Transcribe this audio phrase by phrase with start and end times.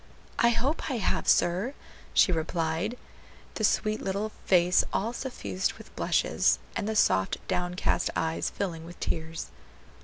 [0.39, 1.75] "I hope I have, sir,"
[2.15, 2.97] she replied,
[3.53, 8.99] the sweet little face all suffused with blushes, and the soft, downcast eyes filling with
[8.99, 9.51] tears.